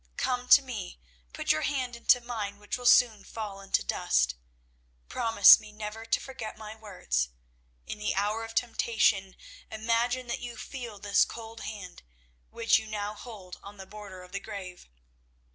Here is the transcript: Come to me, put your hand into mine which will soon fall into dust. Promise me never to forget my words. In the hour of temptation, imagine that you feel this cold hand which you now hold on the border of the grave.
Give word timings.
Come 0.17 0.49
to 0.49 0.63
me, 0.63 0.99
put 1.31 1.51
your 1.51 1.61
hand 1.61 1.95
into 1.95 2.19
mine 2.21 2.57
which 2.57 2.75
will 2.75 2.87
soon 2.87 3.23
fall 3.23 3.61
into 3.61 3.83
dust. 3.85 4.33
Promise 5.09 5.59
me 5.59 5.71
never 5.71 6.05
to 6.05 6.19
forget 6.19 6.57
my 6.57 6.73
words. 6.75 7.29
In 7.85 7.99
the 7.99 8.15
hour 8.15 8.43
of 8.43 8.55
temptation, 8.55 9.35
imagine 9.69 10.25
that 10.25 10.39
you 10.41 10.57
feel 10.57 10.97
this 10.97 11.23
cold 11.23 11.59
hand 11.59 12.01
which 12.49 12.79
you 12.79 12.87
now 12.87 13.13
hold 13.13 13.59
on 13.61 13.77
the 13.77 13.85
border 13.85 14.23
of 14.23 14.31
the 14.31 14.39
grave. 14.39 14.89